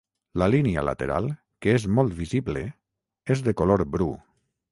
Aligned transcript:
La 0.41 0.45
línia 0.53 0.83
lateral, 0.87 1.27
que 1.65 1.75
és 1.81 1.85
molt 1.99 2.17
visible, 2.23 2.65
és 3.35 3.47
de 3.49 3.57
color 3.63 3.87
bru. 3.97 4.11